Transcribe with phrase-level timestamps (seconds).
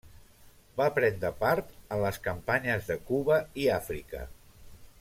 [0.79, 4.25] Va prendre part en les campanyes de Cuba i Àfrica.